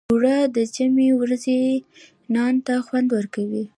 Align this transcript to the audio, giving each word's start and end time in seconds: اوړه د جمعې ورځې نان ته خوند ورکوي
اوړه 0.09 0.37
د 0.55 0.57
جمعې 0.75 1.09
ورځې 1.21 1.59
نان 2.33 2.55
ته 2.65 2.73
خوند 2.85 3.09
ورکوي 3.17 3.63